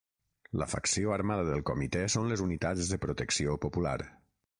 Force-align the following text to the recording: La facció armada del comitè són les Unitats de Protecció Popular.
La 0.59 0.67
facció 0.69 1.11
armada 1.17 1.43
del 1.49 1.61
comitè 1.71 2.01
són 2.13 2.25
les 2.31 2.43
Unitats 2.47 2.89
de 2.95 2.99
Protecció 3.05 3.55
Popular. 3.67 3.95